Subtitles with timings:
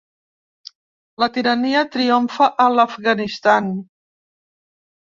[1.25, 3.73] La tirania triomfa a l’Afganistan.